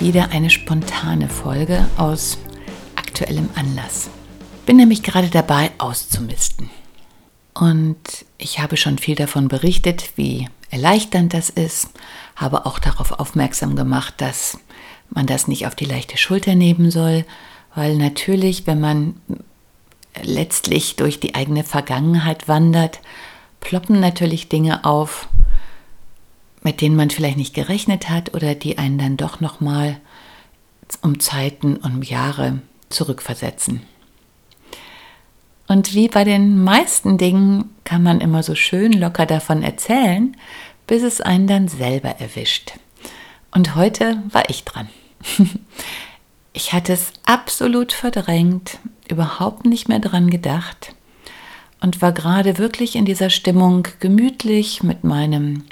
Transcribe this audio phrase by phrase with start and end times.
[0.00, 2.38] wieder eine spontane Folge aus
[2.94, 4.10] aktuellem Anlass.
[4.66, 6.70] Bin nämlich gerade dabei auszumisten.
[7.54, 7.96] Und
[8.36, 11.88] ich habe schon viel davon berichtet, wie erleichternd das ist,
[12.34, 14.58] habe auch darauf aufmerksam gemacht, dass
[15.08, 17.24] man das nicht auf die leichte Schulter nehmen soll,
[17.74, 19.20] weil natürlich, wenn man
[20.22, 23.00] letztlich durch die eigene Vergangenheit wandert,
[23.60, 25.28] ploppen natürlich Dinge auf,
[26.66, 30.00] mit denen man vielleicht nicht gerechnet hat oder die einen dann doch noch mal
[31.00, 33.82] um Zeiten und um Jahre zurückversetzen.
[35.68, 40.36] Und wie bei den meisten Dingen kann man immer so schön locker davon erzählen,
[40.88, 42.72] bis es einen dann selber erwischt.
[43.52, 44.88] Und heute war ich dran.
[46.52, 48.78] Ich hatte es absolut verdrängt,
[49.10, 50.94] überhaupt nicht mehr dran gedacht
[51.82, 55.64] und war gerade wirklich in dieser Stimmung gemütlich mit meinem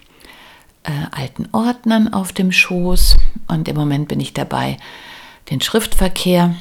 [0.84, 3.16] äh, alten Ordnern auf dem Schoß
[3.48, 4.77] und im Moment bin ich dabei,
[5.50, 6.54] den Schriftverkehr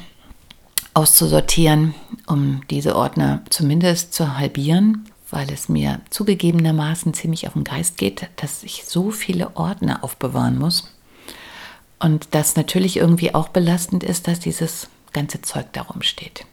[0.92, 1.94] auszusortieren,
[2.26, 8.28] um diese Ordner zumindest zu halbieren, weil es mir zugegebenermaßen ziemlich auf den Geist geht,
[8.36, 10.90] dass ich so viele Ordner aufbewahren muss.
[11.98, 16.44] Und das natürlich irgendwie auch belastend ist, dass dieses ganze Zeug darum steht.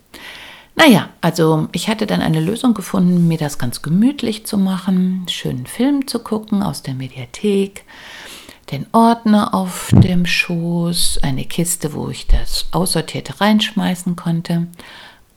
[0.75, 5.65] Naja, also ich hatte dann eine Lösung gefunden, mir das ganz gemütlich zu machen, schönen
[5.65, 7.85] Film zu gucken aus der Mediathek,
[8.71, 14.67] den Ordner auf dem Schoß, eine Kiste, wo ich das Aussortierte reinschmeißen konnte.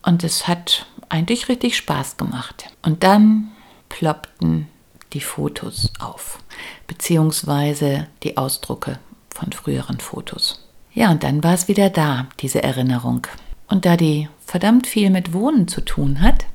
[0.03, 2.66] Und es hat eigentlich richtig Spaß gemacht.
[2.83, 3.49] Und dann
[3.89, 4.69] ploppten
[5.12, 6.39] die Fotos auf,
[6.87, 8.99] beziehungsweise die Ausdrucke
[9.31, 10.61] von früheren Fotos.
[10.93, 13.27] Ja, und dann war es wieder da, diese Erinnerung.
[13.74, 16.46] Und da die verdammt viel mit Wohnen zu tun hat,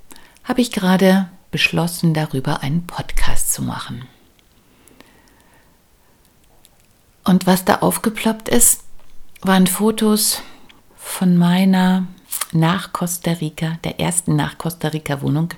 [0.45, 4.07] habe ich gerade beschlossen, darüber einen Podcast zu machen.
[7.25, 8.85] Und was da aufgeploppt ist,
[9.41, 10.41] waren Fotos
[10.95, 12.07] von meiner
[12.53, 15.49] nach Costa Rica, der ersten nach Costa Rica Wohnung,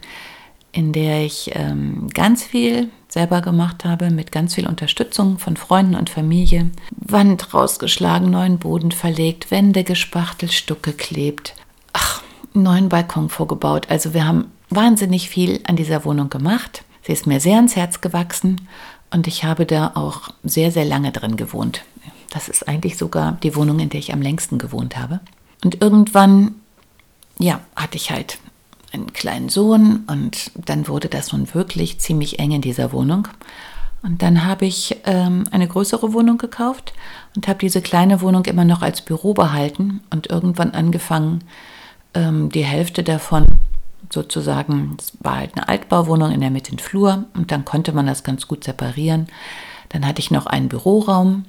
[0.72, 5.96] in der ich ähm, ganz viel selber gemacht habe, mit ganz viel Unterstützung von Freunden
[5.96, 6.72] und Familie.
[6.92, 11.54] Wand rausgeschlagen, neuen Boden verlegt, Wände gespachtelt, Stuck geklebt.
[11.92, 12.22] Ach,
[12.54, 13.88] neuen Balkon vorgebaut.
[13.90, 16.84] Also wir haben wahnsinnig viel an dieser Wohnung gemacht.
[17.04, 18.62] Sie ist mir sehr ans Herz gewachsen
[19.12, 21.84] und ich habe da auch sehr, sehr lange drin gewohnt.
[22.30, 25.20] Das ist eigentlich sogar die Wohnung, in der ich am längsten gewohnt habe.
[25.66, 26.56] Und irgendwann,
[27.38, 28.40] ja, hatte ich halt
[28.92, 33.28] einen kleinen Sohn und dann wurde das nun wirklich ziemlich eng in dieser Wohnung.
[34.04, 36.94] Und dann habe ich ähm, eine größere Wohnung gekauft
[37.36, 41.44] und habe diese kleine Wohnung immer noch als Büro behalten und irgendwann angefangen,
[42.14, 43.46] ähm, die Hälfte davon
[44.10, 48.24] sozusagen, es war halt eine Altbauwohnung in der Mitte Flur und dann konnte man das
[48.24, 49.28] ganz gut separieren.
[49.90, 51.46] Dann hatte ich noch einen Büroraum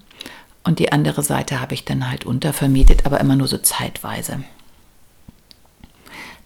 [0.62, 4.44] und die andere Seite habe ich dann halt untervermietet, aber immer nur so zeitweise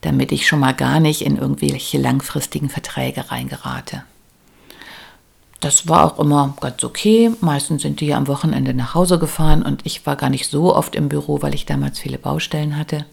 [0.06, 4.05] damit ich schon mal gar nicht in irgendwelche langfristigen Verträge reingerate.
[5.59, 7.33] Das war auch immer ganz okay.
[7.41, 10.95] Meistens sind die am Wochenende nach Hause gefahren und ich war gar nicht so oft
[10.95, 13.05] im Büro, weil ich damals viele Baustellen hatte.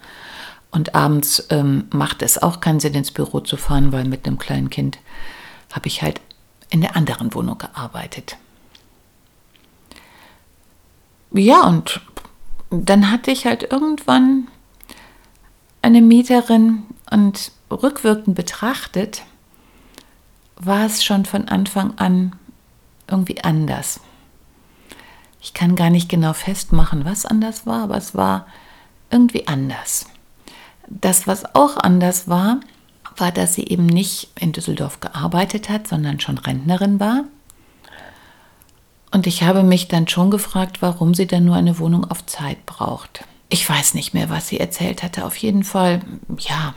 [0.69, 4.37] Und abends ähm, macht es auch keinen Sinn, ins Büro zu fahren, weil mit einem
[4.37, 4.99] kleinen Kind
[5.71, 6.21] habe ich halt
[6.69, 8.37] in der anderen Wohnung gearbeitet.
[11.31, 12.01] Ja, und
[12.69, 14.47] dann hatte ich halt irgendwann
[15.83, 19.23] eine Mieterin und rückwirkend betrachtet
[20.55, 22.35] war es schon von Anfang an
[23.07, 23.99] irgendwie anders.
[25.41, 28.47] Ich kann gar nicht genau festmachen, was anders war, aber es war
[29.11, 30.05] irgendwie anders.
[30.87, 32.61] Das, was auch anders war,
[33.17, 37.25] war, dass sie eben nicht in Düsseldorf gearbeitet hat, sondern schon Rentnerin war.
[39.11, 42.65] Und ich habe mich dann schon gefragt, warum sie dann nur eine Wohnung auf Zeit
[42.65, 43.25] braucht.
[43.53, 45.25] Ich weiß nicht mehr, was sie erzählt hatte.
[45.25, 46.01] Auf jeden Fall,
[46.39, 46.73] ja,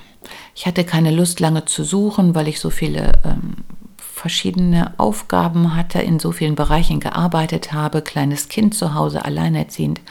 [0.55, 3.64] ich hatte keine Lust lange zu suchen, weil ich so viele ähm,
[3.96, 10.02] verschiedene Aufgaben hatte, in so vielen Bereichen gearbeitet habe, kleines Kind zu Hause, alleinerziehend.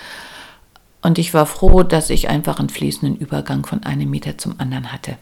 [1.03, 4.91] Und ich war froh, dass ich einfach einen fließenden Übergang von einem Mieter zum anderen
[4.91, 5.19] hatte.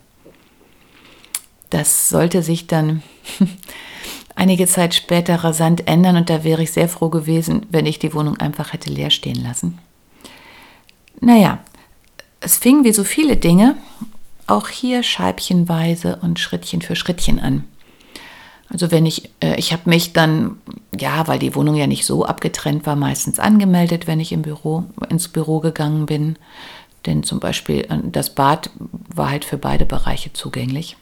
[1.71, 3.03] Das sollte sich dann
[4.35, 8.13] einige Zeit später rasant ändern und da wäre ich sehr froh gewesen, wenn ich die
[8.13, 9.79] Wohnung einfach hätte leer stehen lassen.
[11.23, 11.59] Naja,
[12.41, 13.77] es fing wie so viele Dinge
[14.45, 17.63] auch hier scheibchenweise und Schrittchen für Schrittchen an.
[18.69, 20.57] Also wenn ich, äh, ich habe mich dann,
[20.93, 24.83] ja, weil die Wohnung ja nicht so abgetrennt war, meistens angemeldet, wenn ich im Büro,
[25.09, 26.35] ins Büro gegangen bin.
[27.05, 28.69] Denn zum Beispiel äh, das Bad
[29.07, 30.97] war halt für beide Bereiche zugänglich.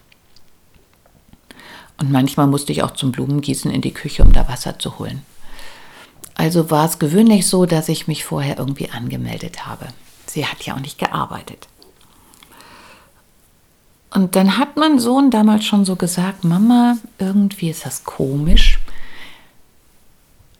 [1.97, 5.23] Und manchmal musste ich auch zum Blumengießen in die Küche, um da Wasser zu holen.
[6.35, 9.88] Also war es gewöhnlich so, dass ich mich vorher irgendwie angemeldet habe.
[10.31, 11.68] Sie hat ja auch nicht gearbeitet.
[14.13, 18.80] Und dann hat mein Sohn damals schon so gesagt, Mama, irgendwie ist das komisch.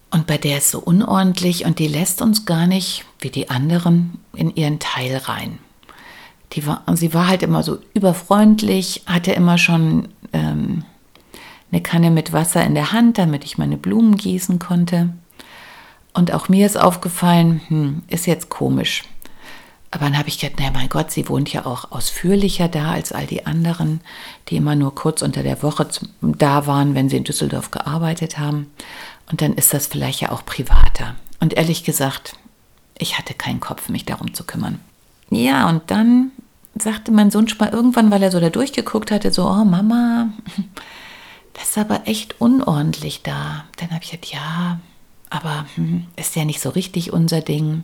[0.10, 4.20] Und bei der ist so unordentlich und die lässt uns gar nicht, wie die anderen,
[4.34, 5.60] in ihren Teil rein.
[6.52, 10.84] Die war, sie war halt immer so überfreundlich, hatte immer schon ähm,
[11.72, 15.14] eine Kanne mit Wasser in der Hand, damit ich meine Blumen gießen konnte.
[16.14, 19.04] Und auch mir ist aufgefallen, hm, ist jetzt komisch.
[19.94, 23.12] Aber dann habe ich gedacht, naja, mein Gott, sie wohnt ja auch ausführlicher da als
[23.12, 24.00] all die anderen,
[24.48, 25.86] die immer nur kurz unter der Woche
[26.22, 28.72] da waren, wenn sie in Düsseldorf gearbeitet haben.
[29.30, 31.16] Und dann ist das vielleicht ja auch privater.
[31.42, 32.38] Und ehrlich gesagt,
[32.98, 34.80] ich hatte keinen Kopf, mich darum zu kümmern.
[35.30, 36.32] Ja, und dann
[36.78, 40.30] sagte mein Sohn schon mal irgendwann, weil er so da durchgeguckt hatte, so, oh Mama,
[41.54, 43.66] das ist aber echt unordentlich da.
[43.78, 44.80] Dann habe ich gesagt, ja,
[45.30, 47.84] aber hm, ist ja nicht so richtig unser Ding.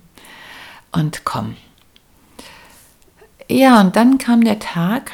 [0.91, 1.55] Und komm,
[3.49, 5.11] ja, und dann kam der Tag,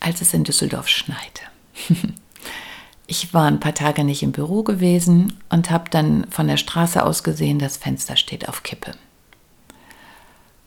[0.00, 1.42] als es in Düsseldorf schneite.
[3.06, 7.04] Ich war ein paar Tage nicht im Büro gewesen und habe dann von der Straße
[7.04, 8.92] aus gesehen, das Fenster steht auf Kippe.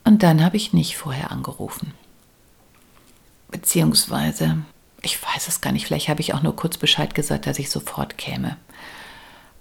[0.04, 1.94] Und dann habe ich nicht vorher angerufen.
[3.50, 4.60] Beziehungsweise,
[5.02, 7.72] ich weiß es gar nicht, vielleicht habe ich auch nur kurz Bescheid gesagt, dass ich
[7.72, 8.58] sofort käme.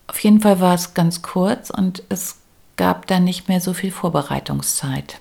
[0.06, 2.37] Auf jeden Fall war es ganz kurz und es
[2.76, 5.19] gab dann nicht mehr so viel Vorbereitungszeit.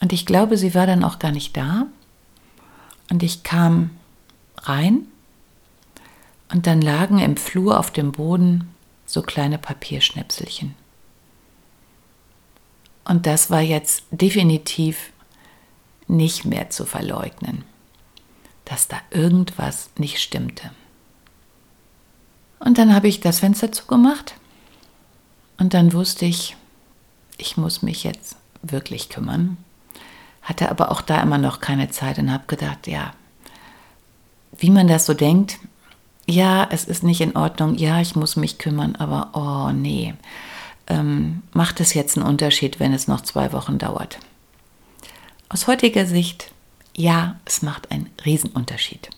[0.00, 1.86] Und ich glaube, sie war dann auch gar nicht da.
[3.10, 3.90] Und ich kam
[4.58, 5.06] rein
[6.52, 8.74] und dann lagen im Flur auf dem Boden
[9.06, 10.74] so kleine Papierschnipselchen.
[13.04, 15.12] Und das war jetzt definitiv
[16.06, 17.64] nicht mehr zu verleugnen,
[18.66, 20.70] dass da irgendwas nicht stimmte.
[22.58, 24.34] Und dann habe ich das Fenster zugemacht
[25.58, 26.56] und dann wusste ich,
[27.38, 29.56] ich muss mich jetzt wirklich kümmern
[30.48, 33.12] hatte aber auch da immer noch keine Zeit und habe gedacht, ja,
[34.56, 35.58] wie man das so denkt,
[36.26, 40.14] ja, es ist nicht in Ordnung, ja, ich muss mich kümmern, aber oh nee,
[40.86, 44.18] ähm, macht es jetzt einen Unterschied, wenn es noch zwei Wochen dauert?
[45.50, 46.50] Aus heutiger Sicht,
[46.96, 49.10] ja, es macht einen Riesenunterschied,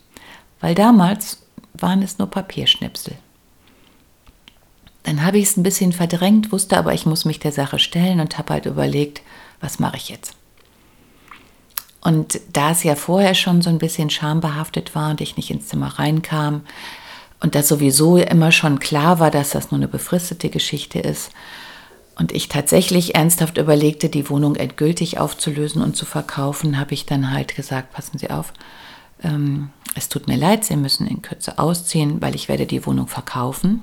[0.61, 1.43] weil damals
[1.75, 3.17] waren es nur Papierschnipsel.
[5.05, 8.21] Dann habe ich es ein bisschen verdrängt, wusste aber, ich muss mich der Sache stellen
[8.21, 9.23] und habe halt überlegt,
[9.61, 10.35] was mache ich jetzt?
[12.01, 15.69] Und da es ja vorher schon so ein bisschen schambehaftet war und ich nicht ins
[15.69, 16.63] Zimmer reinkam
[17.41, 21.31] und das sowieso immer schon klar war, dass das nur eine befristete Geschichte ist
[22.21, 27.33] und ich tatsächlich ernsthaft überlegte, die Wohnung endgültig aufzulösen und zu verkaufen, habe ich dann
[27.33, 28.53] halt gesagt, passen Sie auf,
[29.23, 33.09] ähm, es tut mir leid, Sie müssen in Kürze ausziehen, weil ich werde die Wohnung
[33.09, 33.81] verkaufen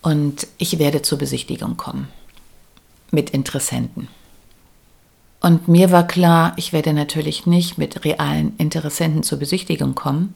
[0.00, 2.08] und ich werde zur Besichtigung kommen
[3.10, 4.08] mit Interessenten.
[5.44, 10.34] Und mir war klar, ich werde natürlich nicht mit realen Interessenten zur Besichtigung kommen,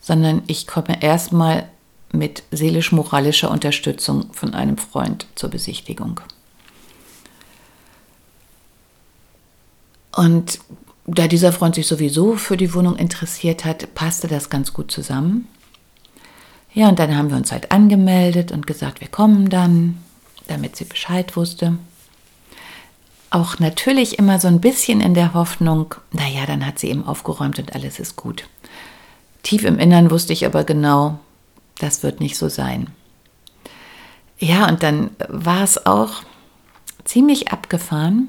[0.00, 1.68] sondern ich komme erstmal
[2.10, 6.20] mit seelisch-moralischer Unterstützung von einem Freund zur Besichtigung.
[10.16, 10.58] Und
[11.06, 15.46] da dieser Freund sich sowieso für die Wohnung interessiert hat, passte das ganz gut zusammen.
[16.74, 20.02] Ja, und dann haben wir uns halt angemeldet und gesagt, wir kommen dann,
[20.48, 21.78] damit sie Bescheid wusste
[23.30, 27.58] auch natürlich immer so ein bisschen in der Hoffnung, naja, dann hat sie eben aufgeräumt
[27.58, 28.48] und alles ist gut.
[29.42, 31.18] Tief im Innern wusste ich aber genau,
[31.78, 32.88] das wird nicht so sein.
[34.38, 36.22] Ja, und dann war es auch
[37.04, 38.28] ziemlich abgefahren,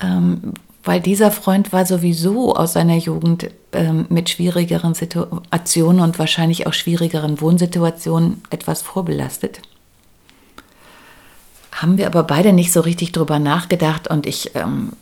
[0.00, 6.66] ähm, weil dieser Freund war sowieso aus seiner Jugend ähm, mit schwierigeren Situationen und wahrscheinlich
[6.66, 9.60] auch schwierigeren Wohnsituationen etwas vorbelastet
[11.80, 14.92] haben wir aber beide nicht so richtig drüber nachgedacht und ich, ähm,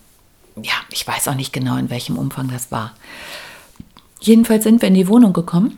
[0.56, 2.94] ja, ich weiß auch nicht genau, in welchem Umfang das war.
[4.20, 5.76] Jedenfalls sind wir in die Wohnung gekommen.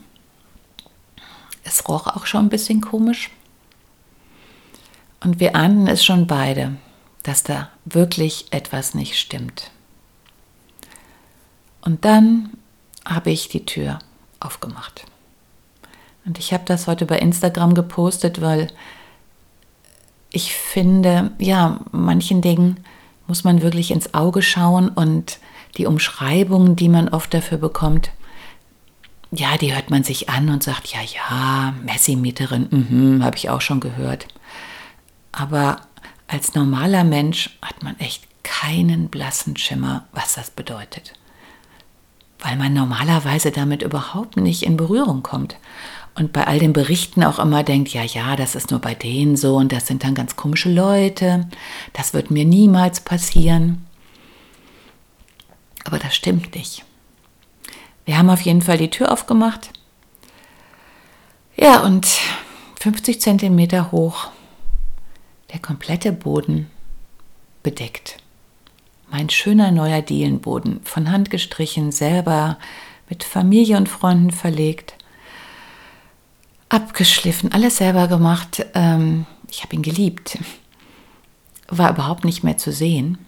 [1.65, 3.31] Es roch auch schon ein bisschen komisch.
[5.21, 6.77] Und wir ahnten es schon beide,
[7.23, 9.71] dass da wirklich etwas nicht stimmt.
[11.81, 12.51] Und dann
[13.07, 14.01] habe ich die Tür
[14.39, 15.05] aufgemacht.
[16.27, 18.69] Und ich habe das heute bei Instagram gepostet, weil
[20.33, 22.81] ich finde, ja, manchen Dingen
[23.27, 25.39] muss man wirklich ins Auge schauen und
[25.77, 28.11] die Umschreibungen, die man oft dafür bekommt,
[29.33, 33.61] ja, die hört man sich an und sagt, ja, ja, Messi-Mieterin, mhm, habe ich auch
[33.61, 34.27] schon gehört.
[35.31, 35.83] Aber
[36.27, 41.13] als normaler Mensch hat man echt keinen blassen Schimmer, was das bedeutet.
[42.41, 45.57] Weil man normalerweise damit überhaupt nicht in Berührung kommt.
[46.15, 49.37] Und bei all den Berichten auch immer denkt, ja, ja, das ist nur bei denen
[49.37, 51.49] so und das sind dann ganz komische Leute,
[51.93, 53.87] das wird mir niemals passieren.
[55.85, 56.85] Aber das stimmt nicht.
[58.05, 59.71] Wir haben auf jeden Fall die Tür aufgemacht.
[61.57, 62.07] Ja, und
[62.81, 64.29] 50 Zentimeter hoch,
[65.53, 66.71] der komplette Boden
[67.63, 68.17] bedeckt.
[69.11, 72.59] Mein schöner neuer Dielenboden, von Hand gestrichen, selber
[73.09, 74.95] mit Familie und Freunden verlegt
[76.71, 78.65] abgeschliffen, alles selber gemacht.
[78.75, 80.39] Ähm, ich habe ihn geliebt.
[81.69, 83.19] War überhaupt nicht mehr zu sehen.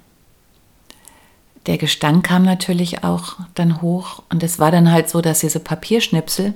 [1.66, 5.60] Der Gestank kam natürlich auch dann hoch und es war dann halt so, dass diese
[5.60, 6.54] Papierschnipsel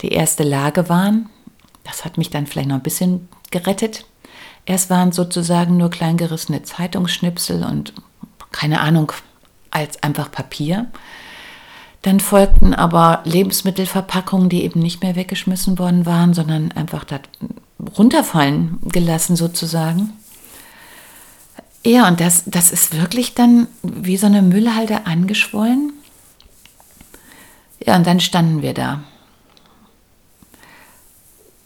[0.00, 1.28] die erste Lage waren.
[1.84, 4.06] Das hat mich dann vielleicht noch ein bisschen gerettet.
[4.66, 7.92] Erst waren sozusagen nur kleingerissene Zeitungsschnipsel und
[8.50, 9.12] keine Ahnung,
[9.70, 10.86] als einfach Papier.
[12.02, 17.20] Dann folgten aber Lebensmittelverpackungen, die eben nicht mehr weggeschmissen worden waren, sondern einfach da
[17.98, 20.12] runterfallen gelassen sozusagen.
[21.84, 25.92] Ja, und das, das ist wirklich dann wie so eine Müllhalde angeschwollen.
[27.84, 29.02] Ja, und dann standen wir da.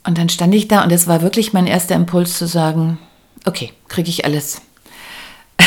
[0.07, 2.99] Und dann stand ich da und es war wirklich mein erster Impuls zu sagen,
[3.47, 4.61] okay, kriege ich alles.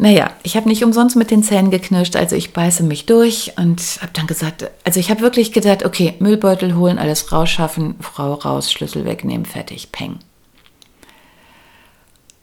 [0.00, 3.82] Naja, ich habe nicht umsonst mit den Zähnen geknirscht, also ich beiße mich durch und
[4.00, 8.72] habe dann gesagt, also ich habe wirklich gedacht, okay, Müllbeutel holen, alles rausschaffen, Frau raus,
[8.72, 10.18] Schlüssel wegnehmen, fertig, peng.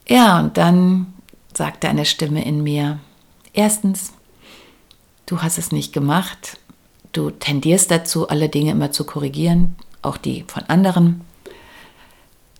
[0.07, 1.15] Ja, und dann
[1.51, 2.99] sagte eine Stimme in mir,
[3.53, 4.13] erstens,
[5.25, 6.59] du hast es nicht gemacht,
[7.11, 11.21] du tendierst dazu, alle Dinge immer zu korrigieren, auch die von anderen,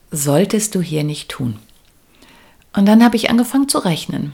[0.10, 1.60] solltest du hier nicht tun.
[2.75, 4.34] Und dann habe ich angefangen zu rechnen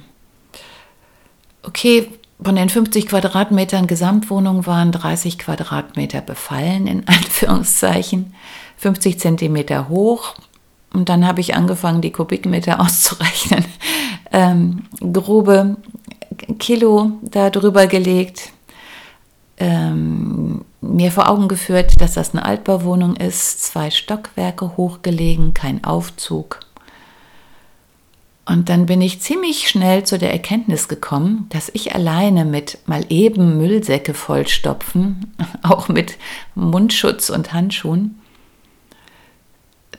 [1.63, 2.09] okay,
[2.41, 8.33] von den 50 Quadratmetern Gesamtwohnung waren 30 Quadratmeter befallen, in Anführungszeichen,
[8.77, 10.35] 50 Zentimeter hoch.
[10.93, 13.65] Und dann habe ich angefangen, die Kubikmeter auszurechnen.
[14.31, 15.77] Ähm, grobe
[16.59, 18.51] Kilo da drüber gelegt,
[19.57, 26.59] ähm, mir vor Augen geführt, dass das eine Altbauwohnung ist, zwei Stockwerke hochgelegen, kein Aufzug.
[28.45, 33.05] Und dann bin ich ziemlich schnell zu der Erkenntnis gekommen, dass ich alleine mit mal
[33.09, 35.33] eben Müllsäcke vollstopfen,
[35.63, 36.17] auch mit
[36.53, 38.19] Mundschutz und Handschuhen,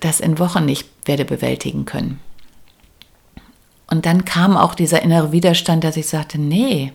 [0.00, 2.20] das in Wochen nicht werde bewältigen können.
[3.86, 6.92] Und dann kam auch dieser innere Widerstand, dass ich sagte, nee,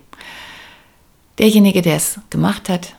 [1.40, 2.96] derjenige, der es gemacht hat,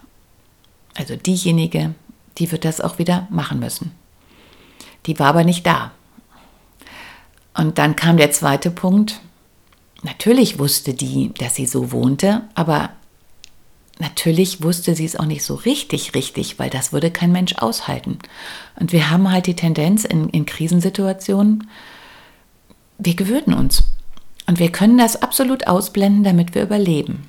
[0.96, 1.94] also diejenige,
[2.38, 3.92] die wird das auch wieder machen müssen.
[5.06, 5.92] Die war aber nicht da.
[7.54, 9.20] Und dann kam der zweite Punkt.
[10.02, 12.90] Natürlich wusste die, dass sie so wohnte, aber
[13.98, 18.18] natürlich wusste sie es auch nicht so richtig, richtig, weil das würde kein Mensch aushalten.
[18.78, 21.68] Und wir haben halt die Tendenz in, in Krisensituationen,
[22.98, 23.84] wir gewöhnen uns.
[24.46, 27.28] Und wir können das absolut ausblenden, damit wir überleben.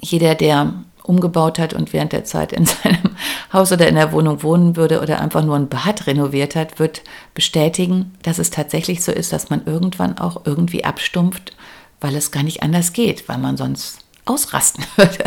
[0.00, 0.72] Jeder, der
[1.04, 3.16] umgebaut hat und während der Zeit in seinem
[3.52, 7.02] Haus oder in der Wohnung wohnen würde oder einfach nur ein Bad renoviert hat, wird
[7.34, 11.56] bestätigen, dass es tatsächlich so ist, dass man irgendwann auch irgendwie abstumpft,
[12.00, 15.24] weil es gar nicht anders geht, weil man sonst ausrasten würde.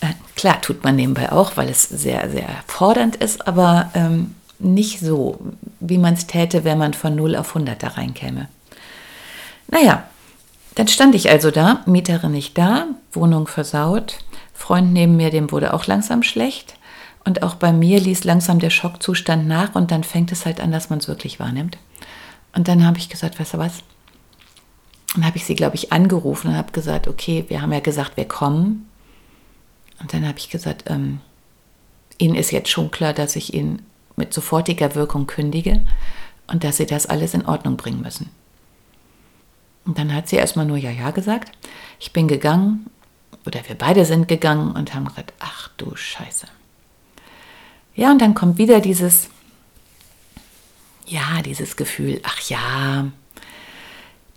[0.00, 5.00] Äh, klar, tut man nebenbei auch, weil es sehr, sehr fordernd ist, aber ähm, nicht
[5.00, 5.38] so,
[5.80, 8.48] wie man es täte, wenn man von 0 auf 100 da reinkäme.
[9.68, 10.04] Naja,
[10.74, 14.18] dann stand ich also da, Mieterin nicht da, Wohnung versaut,
[14.54, 16.76] Freund neben mir, dem wurde auch langsam schlecht.
[17.24, 20.72] Und auch bei mir ließ langsam der Schockzustand nach und dann fängt es halt an,
[20.72, 21.76] dass man es wirklich wahrnimmt.
[22.54, 23.82] Und dann habe ich gesagt, weißt du was?
[25.14, 28.16] Dann habe ich sie, glaube ich, angerufen und habe gesagt, okay, wir haben ja gesagt,
[28.16, 28.88] wir kommen.
[30.00, 31.20] Und dann habe ich gesagt, ähm,
[32.18, 33.82] Ihnen ist jetzt schon klar, dass ich ihn
[34.16, 35.84] mit sofortiger Wirkung kündige.
[36.46, 38.28] und dass sie das alles in Ordnung bringen müssen.
[39.86, 41.56] Und dann hat sie erstmal nur Ja, Ja gesagt.
[41.98, 42.86] Ich bin gegangen,
[43.46, 46.46] oder wir beide sind gegangen und haben gesagt, ach du Scheiße.
[47.94, 49.28] Ja, und dann kommt wieder dieses,
[51.06, 53.06] ja, dieses Gefühl, ach ja,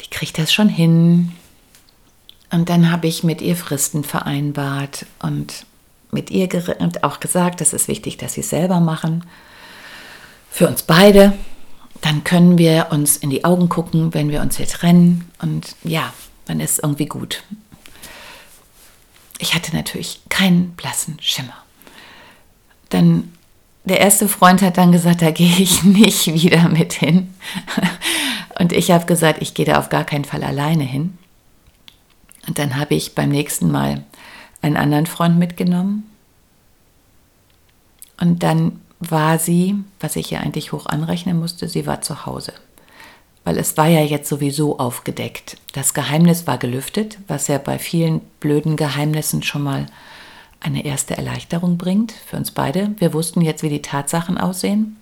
[0.01, 1.31] die kriegt das schon hin.
[2.51, 5.65] Und dann habe ich mit ihr Fristen vereinbart und
[6.11, 6.49] mit ihr
[6.79, 9.25] und auch gesagt, es ist wichtig, dass sie es selber machen.
[10.49, 11.33] Für uns beide.
[12.01, 15.29] Dann können wir uns in die Augen gucken, wenn wir uns hier trennen.
[15.41, 16.13] Und ja,
[16.45, 17.43] dann ist es irgendwie gut.
[19.39, 21.53] Ich hatte natürlich keinen blassen Schimmer.
[22.89, 23.33] Dann
[23.87, 27.33] der erste Freund hat dann gesagt, da gehe ich nicht wieder mit hin.
[28.59, 31.17] Und ich habe gesagt, ich gehe da auf gar keinen Fall alleine hin.
[32.47, 34.03] Und dann habe ich beim nächsten Mal
[34.61, 36.09] einen anderen Freund mitgenommen.
[38.19, 42.53] Und dann war sie, was ich ihr eigentlich hoch anrechnen musste, sie war zu Hause.
[43.47, 45.55] Weil es war ja jetzt sowieso aufgedeckt.
[45.71, 49.85] Das Geheimnis war gelüftet, was ja bei vielen blöden Geheimnissen schon mal
[50.59, 52.91] eine erste Erleichterung bringt für uns beide.
[52.97, 54.97] Wir wussten jetzt, wie die Tatsachen aussehen.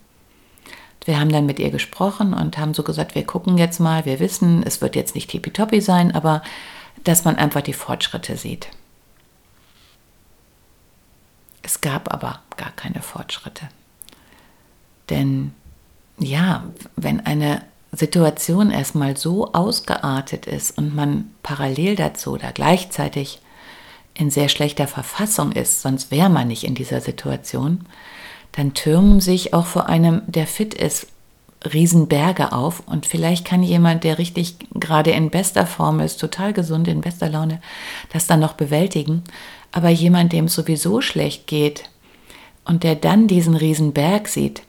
[1.04, 4.20] Wir haben dann mit ihr gesprochen und haben so gesagt, wir gucken jetzt mal, wir
[4.20, 6.40] wissen, es wird jetzt nicht tippitoppi sein, aber
[7.02, 8.68] dass man einfach die Fortschritte sieht.
[11.64, 13.66] Es gab aber gar keine Fortschritte.
[15.10, 15.52] Denn
[16.20, 16.62] ja,
[16.94, 17.62] wenn eine
[17.96, 23.40] Situation erstmal so ausgeartet ist und man parallel dazu oder gleichzeitig
[24.14, 27.86] in sehr schlechter Verfassung ist, sonst wäre man nicht in dieser Situation,
[28.52, 31.08] dann türmen sich auch vor einem, der fit ist,
[31.72, 36.86] Riesenberge auf und vielleicht kann jemand, der richtig gerade in bester Form ist, total gesund,
[36.86, 37.60] in bester Laune,
[38.12, 39.24] das dann noch bewältigen.
[39.72, 41.90] Aber jemand, dem es sowieso schlecht geht
[42.64, 44.62] und der dann diesen Riesenberg sieht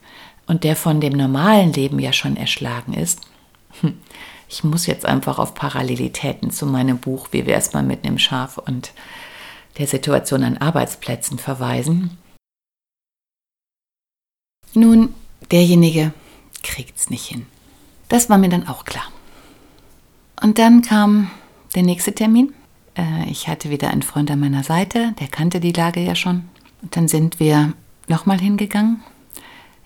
[0.48, 3.20] und der von dem normalen Leben ja schon erschlagen ist,
[3.80, 3.98] hm,
[4.48, 8.18] ich muss jetzt einfach auf Parallelitäten zu meinem Buch Wie wäre es mal mit einem
[8.18, 8.92] Schaf und
[9.78, 12.18] der Situation an Arbeitsplätzen verweisen.
[14.74, 15.14] Nun,
[15.50, 16.12] derjenige
[16.62, 17.46] kriegt es nicht hin.
[18.08, 19.04] Das war mir dann auch klar.
[20.42, 21.30] Und dann kam
[21.74, 22.54] der nächste Termin.
[22.96, 26.48] Äh, ich hatte wieder einen Freund an meiner Seite, der kannte die Lage ja schon.
[26.82, 27.72] Und dann sind wir
[28.08, 29.02] nochmal hingegangen.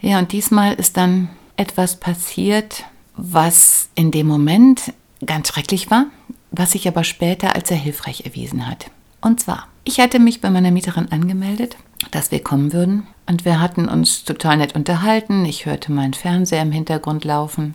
[0.02, 2.84] Ja, und diesmal ist dann etwas passiert,
[3.16, 4.92] was in dem Moment
[5.24, 6.06] ganz schrecklich war,
[6.50, 8.90] was sich aber später als sehr hilfreich erwiesen hat.
[9.20, 11.76] Und zwar, ich hatte mich bei meiner Mieterin angemeldet,
[12.10, 13.06] dass wir kommen würden.
[13.26, 15.44] Und wir hatten uns total nett unterhalten.
[15.44, 17.74] Ich hörte meinen Fernseher im Hintergrund laufen.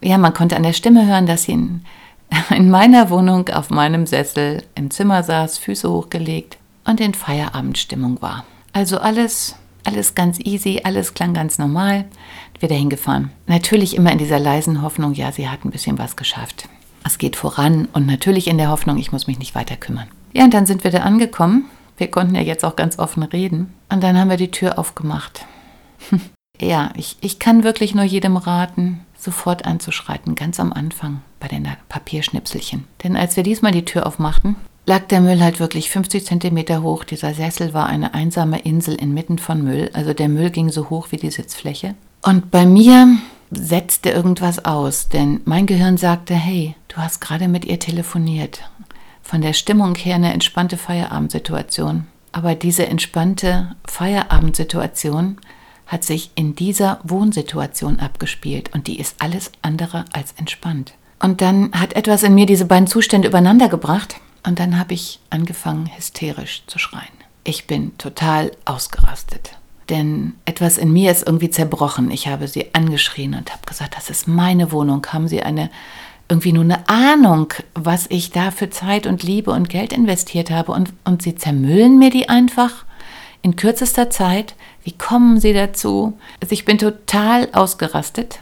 [0.00, 1.84] Ja, man konnte an der Stimme hören, dass sie in,
[2.50, 8.44] in meiner Wohnung auf meinem Sessel im Zimmer saß, Füße hochgelegt und in Feierabendstimmung war.
[8.72, 12.04] Also alles, alles ganz easy, alles klang ganz normal.
[12.60, 13.30] Wieder hingefahren.
[13.46, 16.68] Natürlich immer in dieser leisen Hoffnung, ja, sie hat ein bisschen was geschafft.
[17.04, 20.08] Es geht voran und natürlich in der Hoffnung, ich muss mich nicht weiter kümmern.
[20.32, 21.66] Ja, und dann sind wir da angekommen.
[21.96, 23.72] Wir konnten ja jetzt auch ganz offen reden.
[23.88, 25.46] Und dann haben wir die Tür aufgemacht.
[26.60, 31.68] ja, ich, ich kann wirklich nur jedem raten, sofort anzuschreiten, ganz am Anfang bei den
[31.88, 32.84] Papierschnipselchen.
[33.02, 37.04] Denn als wir diesmal die Tür aufmachten, lag der Müll halt wirklich 50 Zentimeter hoch.
[37.04, 39.90] Dieser Sessel war eine einsame Insel inmitten von Müll.
[39.92, 41.94] Also der Müll ging so hoch wie die Sitzfläche.
[42.22, 43.18] Und bei mir
[43.50, 48.62] setzte irgendwas aus, denn mein Gehirn sagte, hey, du hast gerade mit ihr telefoniert
[49.22, 52.06] von der Stimmung her eine entspannte Feierabendsituation.
[52.30, 55.38] Aber diese entspannte Feierabendsituation
[55.86, 60.94] hat sich in dieser Wohnsituation abgespielt und die ist alles andere als entspannt.
[61.18, 64.16] Und dann hat etwas in mir diese beiden Zustände übereinander gebracht
[64.46, 67.04] und dann habe ich angefangen hysterisch zu schreien.
[67.44, 69.58] Ich bin total ausgerastet.
[69.88, 72.10] Denn etwas in mir ist irgendwie zerbrochen.
[72.10, 75.06] Ich habe sie angeschrien und habe gesagt, das ist meine Wohnung.
[75.12, 75.70] Haben Sie eine
[76.28, 80.72] irgendwie nur eine Ahnung, was ich da für Zeit und Liebe und Geld investiert habe
[80.72, 82.84] und, und sie zermüllen mir die einfach
[83.42, 84.56] in kürzester Zeit.
[84.82, 86.18] Wie kommen sie dazu?
[86.42, 88.40] Also ich bin total ausgerastet.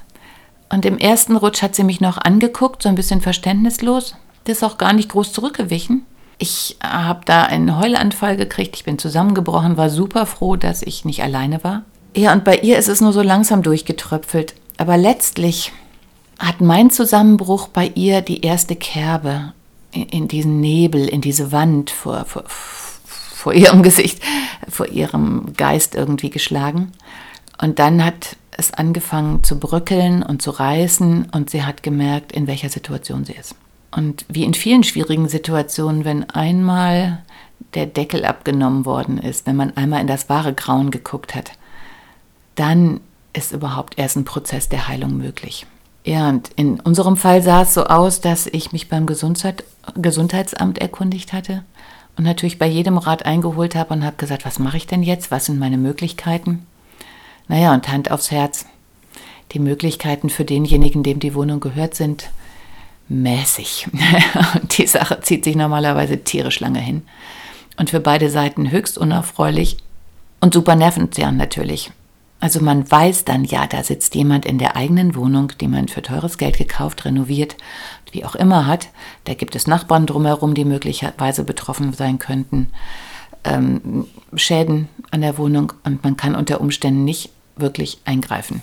[0.70, 4.16] Und im ersten Rutsch hat sie mich noch angeguckt, so ein bisschen verständnislos.
[4.44, 6.04] Das ist auch gar nicht groß zurückgewichen.
[6.38, 11.22] Ich habe da einen Heulanfall gekriegt, ich bin zusammengebrochen, war super froh, dass ich nicht
[11.22, 11.82] alleine war.
[12.16, 14.54] Ja, und bei ihr ist es nur so langsam durchgetröpfelt.
[14.76, 15.72] Aber letztlich
[16.38, 19.52] hat mein Zusammenbruch bei ihr die erste Kerbe
[19.92, 24.20] in, in diesen Nebel, in diese Wand vor, vor, vor ihrem Gesicht,
[24.68, 26.92] vor ihrem Geist irgendwie geschlagen.
[27.60, 32.46] Und dann hat es angefangen zu bröckeln und zu reißen und sie hat gemerkt, in
[32.46, 33.54] welcher Situation sie ist.
[33.96, 37.22] Und wie in vielen schwierigen Situationen, wenn einmal
[37.74, 41.52] der Deckel abgenommen worden ist, wenn man einmal in das wahre Grauen geguckt hat,
[42.54, 43.00] dann
[43.32, 45.66] ist überhaupt erst ein Prozess der Heilung möglich.
[46.04, 49.64] Ja, und in unserem Fall sah es so aus, dass ich mich beim Gesundheit,
[49.96, 51.64] Gesundheitsamt erkundigt hatte
[52.16, 55.30] und natürlich bei jedem Rat eingeholt habe und habe gesagt, was mache ich denn jetzt?
[55.30, 56.66] Was sind meine Möglichkeiten?
[57.48, 58.66] Naja, und Hand aufs Herz.
[59.52, 62.30] Die Möglichkeiten für denjenigen, dem die Wohnung gehört, sind
[63.08, 63.88] mäßig.
[64.78, 67.02] die Sache zieht sich normalerweise tierisch lange hin.
[67.76, 69.78] Und für beide Seiten höchst unerfreulich
[70.40, 71.90] und super nervend ja natürlich.
[72.40, 76.02] Also man weiß dann ja, da sitzt jemand in der eigenen Wohnung, die man für
[76.02, 77.56] teures Geld gekauft, renoviert,
[78.12, 78.88] wie auch immer hat.
[79.24, 82.70] Da gibt es Nachbarn drumherum, die möglicherweise betroffen sein könnten.
[83.44, 88.60] Ähm, Schäden an der Wohnung und man kann unter Umständen nicht wirklich eingreifen.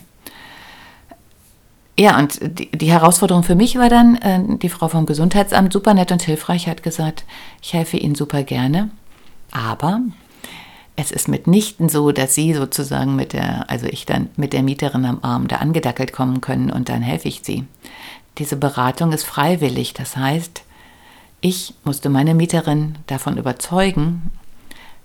[2.00, 5.94] Ja, und die, die, Herausforderung für mich war dann, äh, die Frau vom Gesundheitsamt, super
[5.94, 7.26] nett und hilfreich, hat gesagt,
[7.62, 8.90] ich helfe Ihnen super gerne,
[9.52, 10.02] aber
[10.96, 15.06] es ist mitnichten so, dass Sie sozusagen mit der, also ich dann mit der Mieterin
[15.06, 17.66] am Arm da angedackelt kommen können und dann helfe ich Sie.
[18.38, 20.64] Diese Beratung ist freiwillig, das heißt,
[21.42, 24.32] ich musste meine Mieterin davon überzeugen,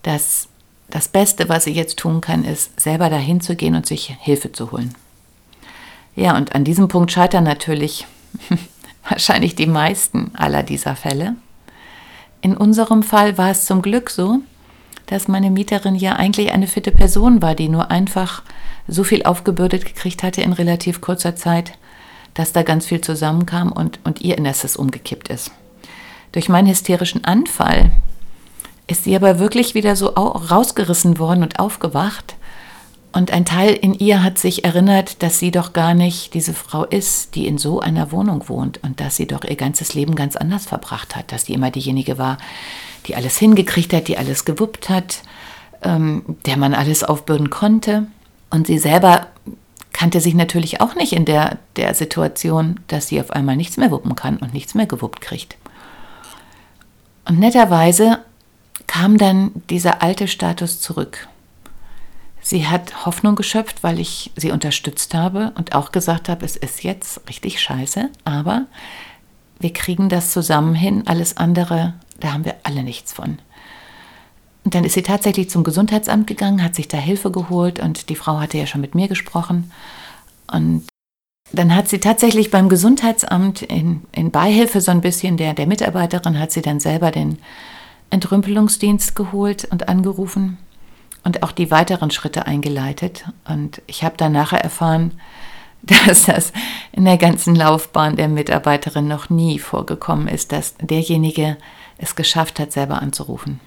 [0.03, 0.49] dass
[0.88, 4.53] das Beste, was sie jetzt tun kann, ist, selber dahin zu gehen und sich Hilfe
[4.53, 4.94] zu holen.
[6.16, 8.07] Ja, und an diesem Punkt scheitern natürlich
[9.09, 11.37] wahrscheinlich die meisten aller dieser Fälle.
[12.40, 14.40] In unserem Fall war es zum Glück so,
[15.07, 18.42] dass meine Mieterin ja eigentlich eine fitte Person war, die nur einfach
[18.88, 21.72] so viel aufgebürdet gekriegt hatte in relativ kurzer Zeit,
[22.35, 25.50] dass da ganz viel zusammenkam und, und ihr Innerstes umgekippt ist.
[26.33, 27.92] Durch meinen hysterischen Anfall
[28.87, 32.37] ist sie aber wirklich wieder so rausgerissen worden und aufgewacht.
[33.16, 36.85] Und ein Teil in ihr hat sich erinnert, dass sie doch gar nicht diese Frau
[36.85, 40.37] ist, die in so einer Wohnung wohnt und dass sie doch ihr ganzes Leben ganz
[40.37, 42.37] anders verbracht hat, dass sie immer diejenige war,
[43.07, 45.22] die alles hingekriegt hat, die alles gewuppt hat,
[45.81, 48.07] ähm, der man alles aufbürden konnte.
[48.50, 49.29] Und sie selber
[49.94, 53.90] kannte sich natürlich auch nicht in der, der Situation, dass sie auf einmal nichts mehr
[53.90, 55.57] wuppen kann und nichts mehr gewuppt kriegt.
[57.24, 58.18] Und netterweise
[58.87, 61.29] kam dann dieser alte Status zurück.
[62.48, 66.85] Sie hat Hoffnung geschöpft, weil ich sie unterstützt habe und auch gesagt habe, es ist
[66.85, 68.66] jetzt richtig scheiße, aber
[69.59, 73.38] wir kriegen das zusammen hin, alles andere da haben wir alle nichts von.
[74.64, 78.16] Und dann ist sie tatsächlich zum Gesundheitsamt gegangen, hat sich da Hilfe geholt und die
[78.16, 79.70] Frau hatte ja schon mit mir gesprochen.
[80.52, 80.85] Und
[81.52, 86.38] dann hat sie tatsächlich beim Gesundheitsamt in, in Beihilfe so ein bisschen der, der Mitarbeiterin,
[86.38, 87.38] hat sie dann selber den
[88.11, 90.59] Entrümpelungsdienst geholt und angerufen
[91.26, 93.24] und auch die weiteren Schritte eingeleitet.
[93.48, 95.20] Und ich habe dann nachher erfahren,
[95.82, 96.52] dass das
[96.92, 101.56] in der ganzen Laufbahn der Mitarbeiterin noch nie vorgekommen ist, dass derjenige
[101.98, 103.60] es geschafft hat, selber anzurufen.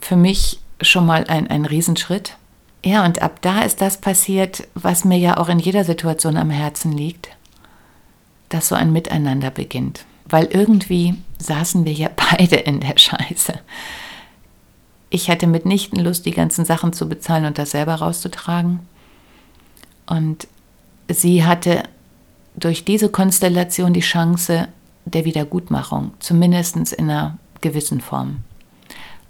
[0.00, 2.36] Für mich schon mal ein, ein Riesenschritt.
[2.84, 6.50] Ja, und ab da ist das passiert, was mir ja auch in jeder Situation am
[6.50, 7.28] Herzen liegt,
[8.48, 10.04] dass so ein Miteinander beginnt.
[10.26, 13.60] Weil irgendwie saßen wir ja beide in der Scheiße.
[15.14, 18.80] Ich hatte mitnichten Lust, die ganzen Sachen zu bezahlen und das selber rauszutragen.
[20.06, 20.48] Und
[21.08, 21.84] sie hatte
[22.56, 24.66] durch diese Konstellation die Chance
[25.04, 28.38] der Wiedergutmachung, zumindest in einer gewissen Form.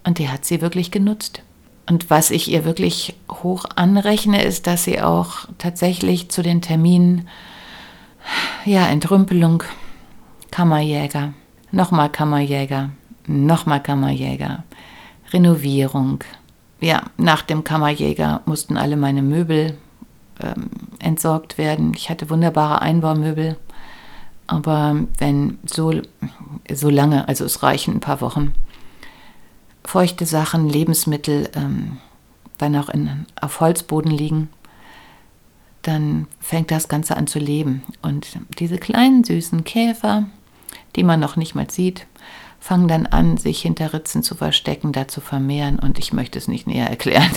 [0.04, 1.42] Und die hat sie wirklich genutzt.
[1.84, 7.28] Und was ich ihr wirklich hoch anrechne, ist, dass sie auch tatsächlich zu den Terminen,
[8.64, 9.64] ja, Entrümpelung,
[10.50, 11.34] Kammerjäger,
[11.72, 12.88] nochmal Kammerjäger,
[13.26, 14.64] nochmal Kammerjäger,
[15.34, 16.22] Renovierung.
[16.80, 19.76] Ja, nach dem Kammerjäger mussten alle meine Möbel
[20.40, 20.70] ähm,
[21.00, 21.92] entsorgt werden.
[21.94, 23.56] Ich hatte wunderbare Einbaumöbel.
[24.46, 25.92] Aber wenn so,
[26.72, 28.54] so lange, also es reichen ein paar Wochen,
[29.84, 31.98] feuchte Sachen, Lebensmittel ähm,
[32.58, 34.48] dann auch in, auf Holzboden liegen,
[35.82, 37.82] dann fängt das Ganze an zu leben.
[38.02, 40.26] Und diese kleinen süßen Käfer,
[40.96, 42.06] die man noch nicht mal sieht,
[42.64, 45.78] fangen dann an, sich hinter Ritzen zu verstecken, da zu vermehren.
[45.78, 47.30] Und ich möchte es nicht näher erklären.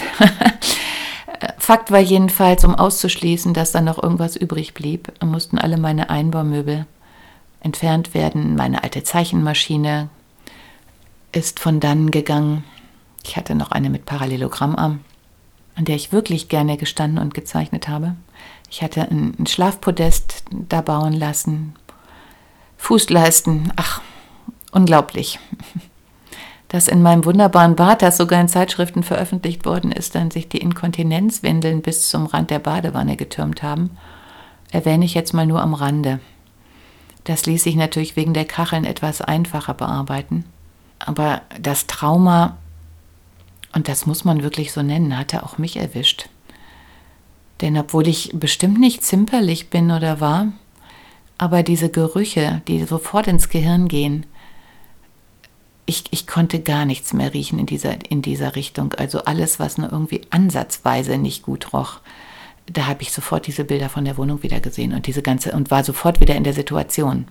[1.57, 6.85] Fakt war jedenfalls, um auszuschließen, dass da noch irgendwas übrig blieb, mussten alle meine Einbaumöbel
[7.59, 8.55] entfernt werden.
[8.55, 10.07] Meine alte Zeichenmaschine
[11.33, 12.63] ist von dann gegangen.
[13.25, 15.01] Ich hatte noch eine mit Parallelogrammarm,
[15.75, 18.15] an der ich wirklich gerne gestanden und gezeichnet habe.
[18.71, 21.75] Ich hatte ein, Schlafpodest da bauen lassen,
[22.77, 24.01] Fußleisten, ach,
[24.71, 25.39] unglaublich.
[26.69, 30.57] Dass in meinem wunderbaren Bad, das sogar in Zeitschriften veröffentlicht worden ist, dann sich die
[30.57, 33.91] Inkontinenzwindeln bis zum Rand der Badewanne getürmt haben,
[34.71, 36.19] erwähne ich jetzt mal nur am Rande.
[37.23, 40.45] Das ließ sich natürlich wegen der Kacheln etwas einfacher bearbeiten.
[40.99, 42.57] Aber das Trauma,
[43.73, 46.29] und das muss man wirklich so nennen, hatte auch mich erwischt.
[47.61, 50.47] Denn obwohl ich bestimmt nicht zimperlich bin oder war,
[51.37, 54.25] aber diese Gerüche, die sofort ins Gehirn gehen,
[55.87, 58.93] ich, ich konnte gar nichts mehr riechen in dieser, in dieser Richtung.
[58.93, 62.01] Also alles, was nur irgendwie ansatzweise nicht gut roch.
[62.67, 65.71] Da habe ich sofort diese Bilder von der Wohnung wieder gesehen und diese ganze und
[65.71, 67.29] war sofort wieder in der Situation.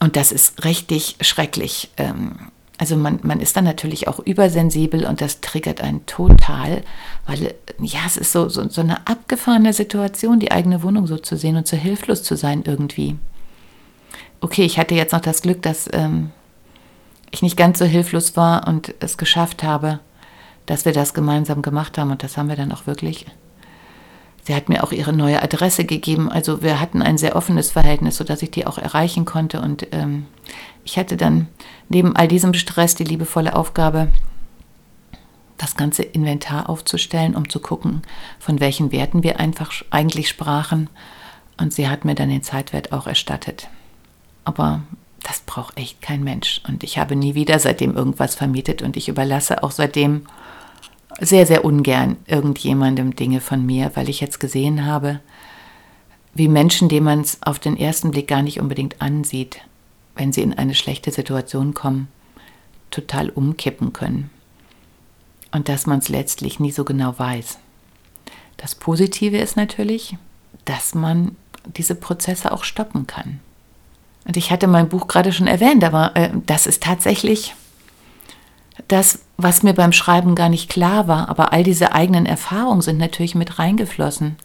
[0.00, 1.90] Und das ist richtig schrecklich.
[1.98, 6.82] Ähm, also man, man ist dann natürlich auch übersensibel und das triggert einen total,
[7.26, 11.36] weil ja, es ist so, so, so eine abgefahrene Situation, die eigene Wohnung so zu
[11.36, 13.16] sehen und so hilflos zu sein irgendwie.
[14.40, 16.30] Okay, ich hatte jetzt noch das Glück, dass ähm,
[17.30, 20.00] ich nicht ganz so hilflos war und es geschafft habe,
[20.66, 23.26] dass wir das gemeinsam gemacht haben und das haben wir dann auch wirklich.
[24.44, 26.30] Sie hat mir auch ihre neue Adresse gegeben.
[26.30, 29.62] Also wir hatten ein sehr offenes Verhältnis, sodass ich die auch erreichen konnte.
[29.62, 30.26] Und ähm,
[30.84, 31.48] ich hatte dann
[31.88, 34.08] neben all diesem Stress die liebevolle Aufgabe,
[35.56, 38.02] das ganze Inventar aufzustellen, um zu gucken,
[38.38, 40.90] von welchen Werten wir einfach eigentlich sprachen.
[41.56, 43.68] Und sie hat mir dann den Zeitwert auch erstattet.
[44.44, 44.82] Aber
[45.24, 46.60] das braucht echt kein Mensch.
[46.68, 50.26] Und ich habe nie wieder seitdem irgendwas vermietet und ich überlasse auch seitdem
[51.18, 55.20] sehr, sehr ungern irgendjemandem Dinge von mir, weil ich jetzt gesehen habe,
[56.34, 59.60] wie Menschen, denen man es auf den ersten Blick gar nicht unbedingt ansieht,
[60.14, 62.08] wenn sie in eine schlechte Situation kommen,
[62.90, 64.30] total umkippen können.
[65.52, 67.58] Und dass man es letztlich nie so genau weiß.
[68.56, 70.16] Das Positive ist natürlich,
[70.64, 73.40] dass man diese Prozesse auch stoppen kann.
[74.24, 77.54] Und ich hatte mein Buch gerade schon erwähnt, aber äh, das ist tatsächlich
[78.88, 81.28] das, was mir beim Schreiben gar nicht klar war.
[81.28, 84.36] Aber all diese eigenen Erfahrungen sind natürlich mit reingeflossen.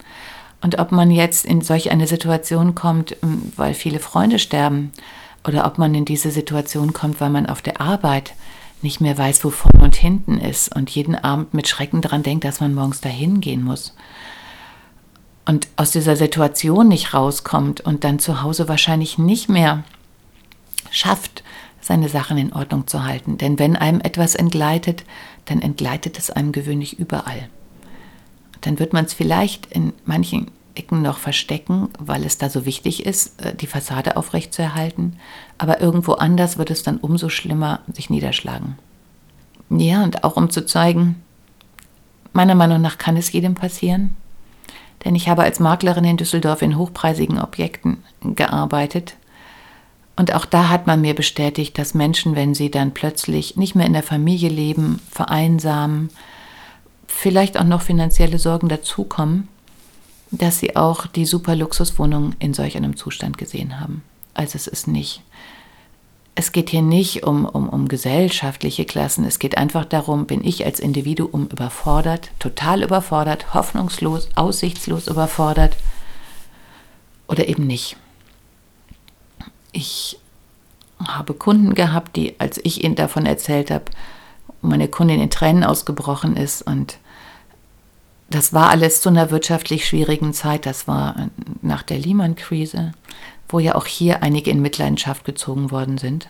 [0.62, 4.92] Und ob man jetzt in solch eine Situation kommt, ähm, weil viele Freunde sterben,
[5.48, 8.34] oder ob man in diese Situation kommt, weil man auf der Arbeit
[8.82, 12.44] nicht mehr weiß, wo vorne und hinten ist und jeden Abend mit Schrecken daran denkt,
[12.44, 13.94] dass man morgens dahin gehen muss
[15.50, 19.84] und aus dieser Situation nicht rauskommt und dann zu Hause wahrscheinlich nicht mehr
[20.92, 21.44] schafft,
[21.82, 23.40] seine Sachen in Ordnung zu halten.
[23.40, 25.06] Denn wenn einem etwas entgleitet,
[25.46, 27.50] dann entgleitet es einem gewöhnlich überall.
[28.62, 33.08] Dann wird man es vielleicht in manchen Ecken noch verstecken, weil es da so wichtig
[33.08, 35.18] ist, äh, die Fassade aufrechtzuerhalten.
[35.58, 38.78] Aber irgendwo anders wird es dann umso schlimmer sich niederschlagen.
[39.72, 41.16] Ja, und auch um zu zeigen,
[42.34, 44.16] meiner Meinung nach kann es jedem passieren
[45.06, 49.16] denn ich habe als Maklerin in Düsseldorf in hochpreisigen Objekten gearbeitet.
[50.16, 53.86] Und auch da hat man mir bestätigt, dass Menschen, wenn sie dann plötzlich nicht mehr
[53.86, 56.10] in der Familie leben, vereinsamen,
[57.08, 59.48] vielleicht auch noch finanzielle Sorgen dazukommen,
[60.32, 64.04] dass sie auch die super Luxuswohnung in solch einem Zustand gesehen haben.
[64.34, 65.22] Also es ist nicht
[66.40, 70.66] es geht hier nicht um, um, um gesellschaftliche Klassen, es geht einfach darum, bin ich
[70.66, 75.76] als Individuum überfordert, total überfordert, hoffnungslos, aussichtslos überfordert
[77.28, 77.98] oder eben nicht.
[79.74, 80.18] Ich
[81.06, 83.86] habe Kunden gehabt, die, als ich ihnen davon erzählt habe,
[84.62, 87.00] meine Kundin in Tränen ausgebrochen ist und
[88.30, 90.66] das war alles zu einer wirtschaftlich schwierigen Zeit.
[90.66, 91.30] Das war
[91.62, 92.94] nach der Lehman-Krise
[93.50, 96.30] wo ja auch hier einige in Mitleidenschaft gezogen worden sind.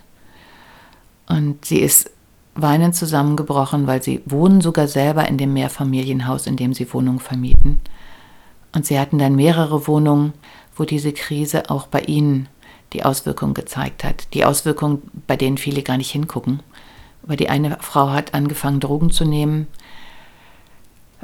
[1.27, 2.09] Und sie ist
[2.55, 7.79] weinend zusammengebrochen, weil sie wohnen sogar selber in dem Mehrfamilienhaus, in dem sie Wohnungen vermieten.
[8.73, 10.33] Und sie hatten dann mehrere Wohnungen,
[10.75, 12.47] wo diese Krise auch bei ihnen
[12.93, 14.33] die Auswirkungen gezeigt hat.
[14.33, 16.61] Die Auswirkungen, bei denen viele gar nicht hingucken.
[17.23, 19.67] Aber die eine Frau hat angefangen, Drogen zu nehmen,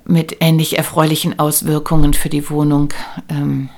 [0.03, 2.93] mit ähnlich erfreulichen Auswirkungen für die Wohnung.
[3.29, 3.69] Ähm,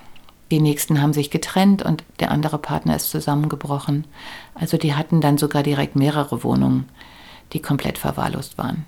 [0.51, 4.05] die nächsten haben sich getrennt und der andere Partner ist zusammengebrochen.
[4.55, 6.87] Also die hatten dann sogar direkt mehrere Wohnungen,
[7.53, 8.85] die komplett verwahrlost waren.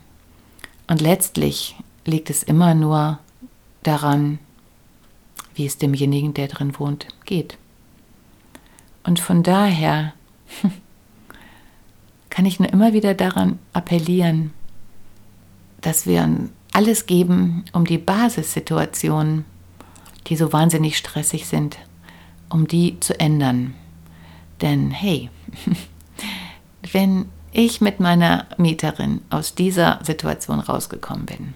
[0.88, 3.20] Und letztlich liegt es immer nur
[3.84, 4.40] daran,
[5.54, 7.58] wie es demjenigen, der drin wohnt, geht.
[9.04, 10.14] Und von daher
[12.30, 14.54] kann ich nur immer wieder daran appellieren,
[15.82, 16.30] dass wir
[16.72, 19.46] alles geben, um die Basissituation
[20.28, 21.78] die so wahnsinnig stressig sind,
[22.50, 23.74] um die zu ändern.
[24.62, 25.30] Denn hey,
[26.92, 31.54] wenn ich mit meiner Mieterin aus dieser Situation rausgekommen bin,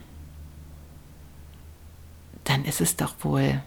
[2.46, 3.62] dann ist es doch wohl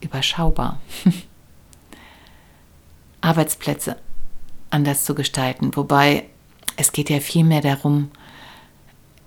[0.00, 0.80] überschaubar.
[3.20, 3.96] Arbeitsplätze
[4.70, 6.26] anders zu gestalten, wobei
[6.76, 8.10] es geht ja vielmehr darum,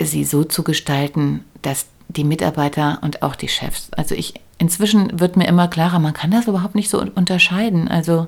[0.02, 5.38] sie so zu gestalten, dass die Mitarbeiter und auch die Chefs, also ich inzwischen wird
[5.38, 7.88] mir immer klarer, man kann das überhaupt nicht so unterscheiden.
[7.88, 8.28] Also,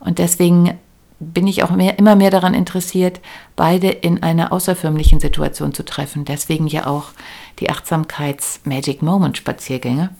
[0.00, 0.78] und deswegen
[1.18, 3.20] bin ich auch mehr, immer mehr daran interessiert,
[3.54, 6.24] beide in einer außerförmlichen Situation zu treffen.
[6.24, 7.10] Deswegen ja auch
[7.58, 10.10] die Achtsamkeits-Magic Moment-Spaziergänge.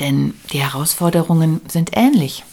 [0.00, 2.44] Denn die Herausforderungen sind ähnlich.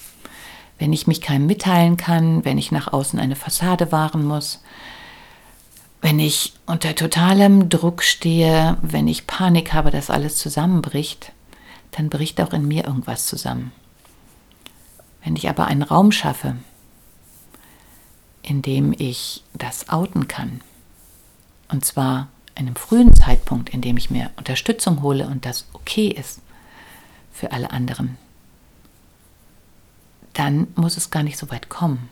[0.78, 4.62] Wenn ich mich keinem mitteilen kann, wenn ich nach außen eine Fassade wahren muss,
[6.02, 11.32] wenn ich unter totalem Druck stehe, wenn ich Panik habe, dass alles zusammenbricht,
[11.92, 13.72] dann bricht auch in mir irgendwas zusammen.
[15.24, 16.58] Wenn ich aber einen Raum schaffe,
[18.42, 20.62] in dem ich das outen kann,
[21.70, 26.08] und zwar in einem frühen Zeitpunkt, in dem ich mir Unterstützung hole und das okay
[26.08, 26.42] ist
[27.32, 28.18] für alle anderen,
[30.34, 32.10] dann muss es gar nicht so weit kommen.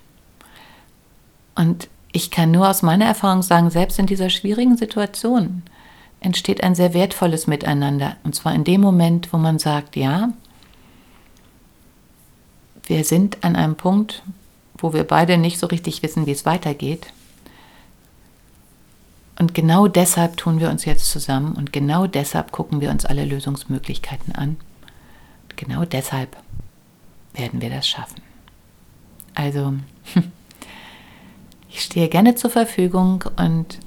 [1.55, 5.63] Und ich kann nur aus meiner Erfahrung sagen, selbst in dieser schwierigen Situation
[6.21, 8.17] entsteht ein sehr wertvolles Miteinander.
[8.23, 10.29] Und zwar in dem Moment, wo man sagt, ja,
[12.83, 14.23] wir sind an einem Punkt,
[14.77, 17.07] wo wir beide nicht so richtig wissen, wie es weitergeht.
[19.37, 23.23] Und genau deshalb tun wir uns jetzt zusammen und genau deshalb gucken wir uns alle
[23.23, 24.57] Lösungsmöglichkeiten an.
[25.43, 26.35] Und genau deshalb
[27.33, 28.21] werden wir das schaffen.
[29.35, 29.75] Also,
[31.69, 33.79] ich stehe gerne zur Verfügung und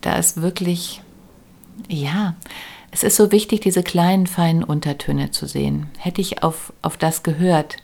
[0.00, 1.02] da ist wirklich,
[1.88, 2.34] ja,
[2.90, 5.90] es ist so wichtig, diese kleinen, feinen Untertöne zu sehen.
[5.98, 7.76] Hätte ich auf, auf das gehört,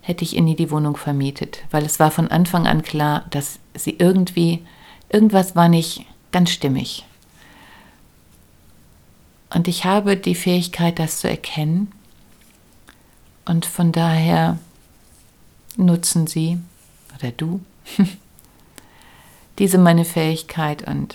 [0.00, 3.58] hätte ich ihr nie die Wohnung vermietet, weil es war von Anfang an klar, dass
[3.74, 4.62] sie irgendwie,
[5.08, 7.04] irgendwas war nicht ganz stimmig.
[9.54, 11.92] Und ich habe die Fähigkeit, das zu erkennen.
[13.44, 14.58] Und von daher
[15.76, 16.58] nutzen Sie
[17.18, 17.60] oder du
[19.58, 21.14] diese meine Fähigkeit und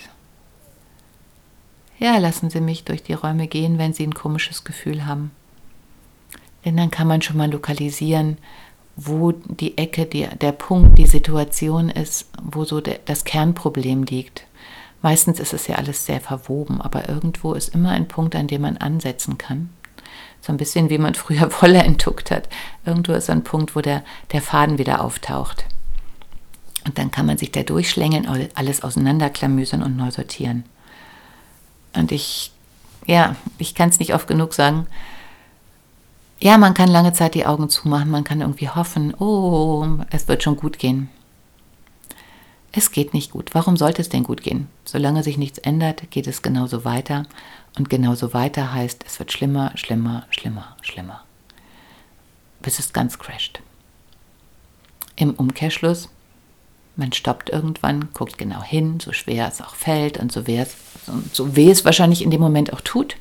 [1.98, 5.32] ja, lassen Sie mich durch die Räume gehen, wenn Sie ein komisches Gefühl haben.
[6.64, 8.38] Denn dann kann man schon mal lokalisieren,
[8.94, 14.44] wo die Ecke, die, der Punkt, die Situation ist, wo so der, das Kernproblem liegt.
[15.02, 18.62] Meistens ist es ja alles sehr verwoben, aber irgendwo ist immer ein Punkt, an dem
[18.62, 19.70] man ansetzen kann.
[20.40, 22.48] So ein bisschen wie man früher Wolle enttuckt hat.
[22.84, 25.64] Irgendwo ist ein Punkt, wo der, der Faden wieder auftaucht.
[26.88, 30.64] Und dann kann man sich da durchschlängeln, alles auseinanderklamüsern und neu sortieren.
[31.94, 32.50] Und ich,
[33.06, 34.86] ja, ich kann es nicht oft genug sagen,
[36.40, 40.42] ja, man kann lange Zeit die Augen zumachen, man kann irgendwie hoffen, oh, es wird
[40.42, 41.10] schon gut gehen.
[42.72, 43.54] Es geht nicht gut.
[43.54, 44.68] Warum sollte es denn gut gehen?
[44.86, 47.24] Solange sich nichts ändert, geht es genauso weiter.
[47.76, 51.22] Und genauso weiter heißt, es wird schlimmer, schlimmer, schlimmer, schlimmer.
[52.62, 53.60] Bis es ganz crasht.
[55.16, 56.08] Im Umkehrschluss,
[56.98, 60.42] man stoppt irgendwann, guckt genau hin, so schwer es auch fällt und so,
[61.32, 63.16] so weh es wahrscheinlich in dem Moment auch tut,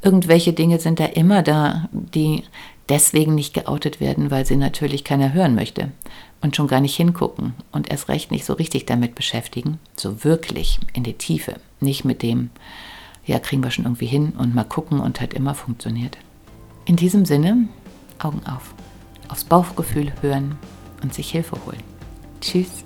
[0.00, 2.44] irgendwelche Dinge sind da immer da, die
[2.88, 5.90] deswegen nicht geoutet werden, weil sie natürlich keiner hören möchte
[6.40, 10.78] und schon gar nicht hingucken und erst recht nicht so richtig damit beschäftigen, so wirklich
[10.92, 12.50] in die Tiefe, nicht mit dem,
[13.26, 16.16] ja, kriegen wir schon irgendwie hin und mal gucken und hat immer funktioniert.
[16.84, 17.66] In diesem Sinne,
[18.22, 18.72] Augen auf,
[19.28, 20.56] aufs Bauchgefühl hören
[21.02, 21.82] und sich Hilfe holen.
[22.40, 22.85] Tschüss.